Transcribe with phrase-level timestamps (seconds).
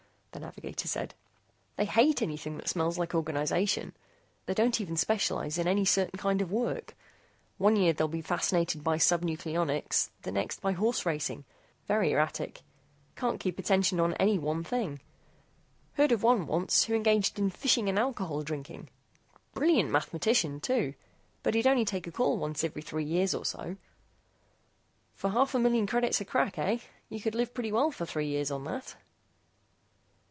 [0.33, 1.13] the navigator said.
[1.75, 3.93] "They hate anything that smells like organization.
[4.45, 6.95] They don't even specialize in any certain kind of work.
[7.57, 11.43] One year they'll be fascinated by sub nucleonics, the next by horse racing.
[11.85, 12.61] Very erratic.
[13.17, 15.01] Can't keep attention on any one thing.
[15.95, 18.87] Heard of one once who engaged in fishing and alcohol drinking.
[19.53, 20.93] Brilliant mathematician, too.
[21.43, 23.75] But he'd only take a call once every three years or so."
[25.13, 26.77] "For a half million credits a crack, eh?
[27.09, 28.95] You could live pretty well for three years on that."